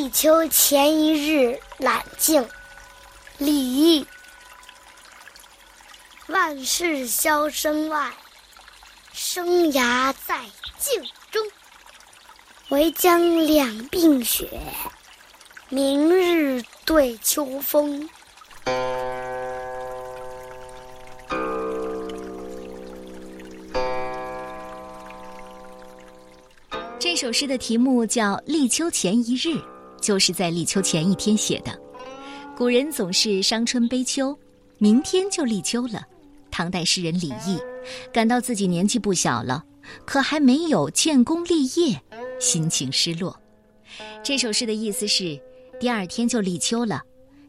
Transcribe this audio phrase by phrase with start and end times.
[0.00, 2.48] 立秋前一日揽镜，
[3.36, 4.06] 李益。
[6.28, 8.10] 万事销声外，
[9.12, 10.40] 生涯在
[10.78, 11.46] 镜中。
[12.70, 14.48] 唯将两鬓雪，
[15.68, 18.08] 明日对秋风。
[26.98, 29.48] 这首诗的题目叫《立秋前一日》，
[30.00, 31.78] 就是在立秋前一天写的。
[32.56, 34.36] 古人总是伤春悲秋，
[34.78, 36.02] 明天就立秋了。
[36.50, 37.58] 唐代诗人李益
[38.12, 39.64] 感到自己年纪不小了，
[40.04, 42.00] 可还没有建功立业，
[42.38, 43.38] 心情失落。
[44.22, 45.40] 这首诗的意思是：
[45.78, 47.00] 第二天就立秋了，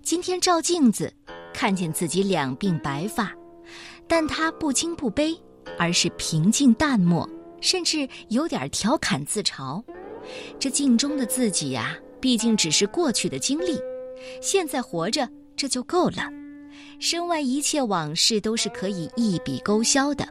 [0.03, 1.11] 今天照镜子，
[1.53, 3.31] 看见自己两鬓白发，
[4.07, 5.35] 但他不惊不悲，
[5.77, 7.27] 而是平静淡漠。
[7.59, 9.83] 甚至有点调侃自嘲，
[10.57, 13.79] 这镜中的自己呀，毕竟只是过去的经历，
[14.41, 16.29] 现在活着这就够了。
[16.99, 20.27] 身外一切往事都是可以一笔勾销的，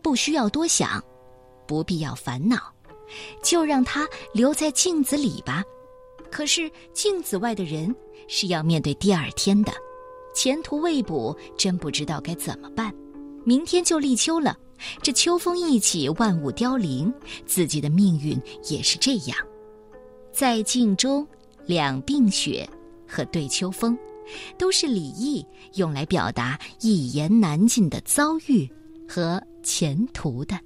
[0.00, 1.02] 不需要多想，
[1.66, 2.72] 不必要烦恼，
[3.42, 5.62] 就让它留在镜子里吧。
[6.30, 7.94] 可是镜子外的人
[8.28, 9.72] 是要面对第二天的，
[10.34, 12.94] 前途未卜，真不知道该怎么办。
[13.44, 14.56] 明天就立秋了。
[15.02, 17.12] 这秋风一起，万物凋零，
[17.46, 19.36] 自己的命运也是这样。
[20.34, 21.24] 在镜中，
[21.64, 22.68] 两鬓雪
[23.06, 23.96] 和对秋风，
[24.58, 28.68] 都是李益用来表达一言难尽的遭遇
[29.08, 30.58] 和前途的。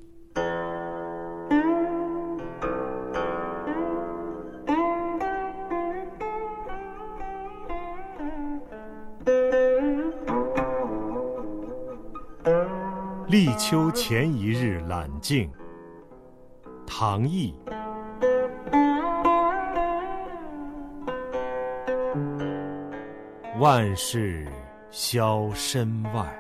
[13.29, 15.51] 立秋前一日揽镜，
[16.87, 17.53] 唐毅。
[23.59, 24.47] 万事
[24.91, 26.33] 消身外，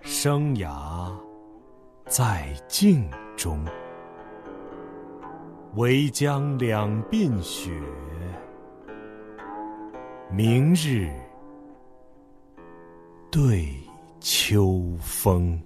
[0.00, 1.16] 生涯
[2.06, 3.64] 在镜中。
[5.76, 7.70] 唯将两鬓雪，
[10.30, 11.08] 明日
[13.30, 13.68] 对。
[14.20, 15.60] 秋风。